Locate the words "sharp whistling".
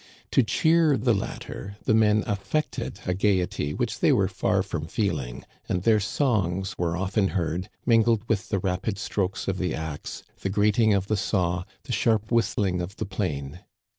11.93-12.81